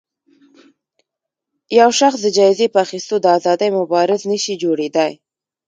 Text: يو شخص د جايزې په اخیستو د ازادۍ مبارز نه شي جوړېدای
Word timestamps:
يو 1.79 1.89
شخص 1.99 2.19
د 2.23 2.27
جايزې 2.37 2.67
په 2.73 2.79
اخیستو 2.85 3.15
د 3.21 3.25
ازادۍ 3.37 3.69
مبارز 3.79 4.21
نه 4.31 4.37
شي 4.43 4.53
جوړېدای 4.63 5.13